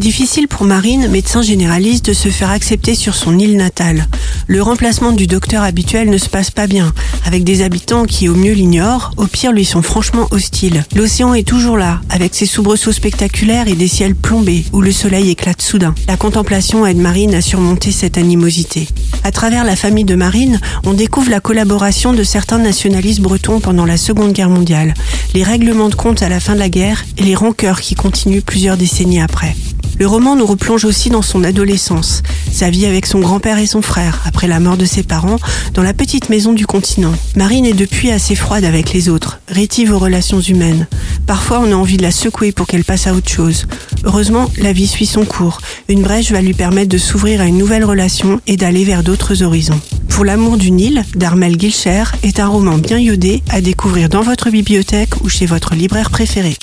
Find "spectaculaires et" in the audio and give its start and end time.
12.92-13.74